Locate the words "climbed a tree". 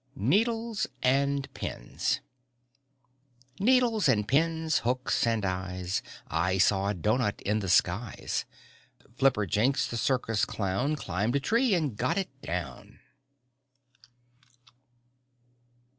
10.95-11.75